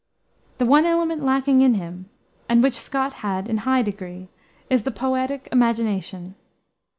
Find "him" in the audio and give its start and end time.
1.75-2.09